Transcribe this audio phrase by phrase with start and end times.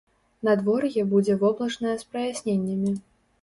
[0.47, 2.97] Надвор'е будзе воблачнае з праясненнямі.